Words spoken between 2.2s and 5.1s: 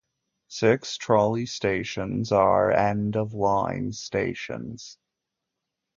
are end-of-line stations.